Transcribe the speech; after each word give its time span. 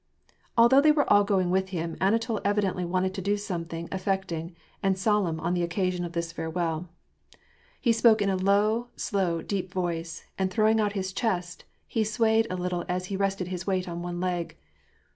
Although 0.57 0.81
they 0.81 0.91
were 0.91 1.07
all 1.13 1.23
going 1.23 1.51
with 1.51 1.69
him, 1.69 1.95
Anatol 2.01 2.41
evidently 2.43 2.83
wanted 2.83 3.13
to 3.13 3.21
do 3.21 3.37
something 3.37 3.87
affecting 3.91 4.55
and 4.81 4.97
solemn 4.97 5.39
on 5.39 5.53
the 5.53 5.61
occasion 5.61 6.03
of 6.03 6.13
this 6.13 6.31
farewell. 6.31 6.89
He 7.79 7.91
spoke 7.93 8.19
in 8.19 8.27
a 8.31 8.35
low, 8.35 8.87
slow, 8.95 9.43
deep 9.43 9.71
voice, 9.71 10.25
and, 10.39 10.49
throwing 10.49 10.79
out 10.79 10.93
his 10.93 11.13
chest, 11.13 11.65
he 11.85 12.03
swayed 12.03 12.47
a 12.49 12.55
little 12.55 12.83
as 12.89 13.05
he 13.13 13.15
rested 13.15 13.49
his 13.49 13.67
weight 13.67 13.87
on 13.87 14.01
one 14.01 14.19
leg. 14.19 14.57